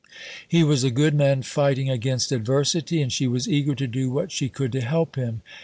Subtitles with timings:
[0.47, 4.31] He was a good man fighting against adversity, and she was eager to do what
[4.31, 5.43] she could to help him.